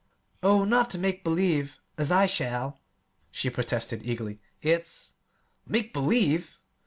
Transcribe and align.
"Oh, 0.41 0.65
not 0.65 0.89
ter 0.89 0.97
make 0.97 1.23
believe, 1.23 1.77
as 1.95 2.11
I 2.11 2.25
shall," 2.25 2.79
she 3.29 3.51
protested 3.51 4.01
eagerly. 4.03 4.41
"It's" 4.63 5.13
"Make 5.67 5.93
believe!" 5.93 6.57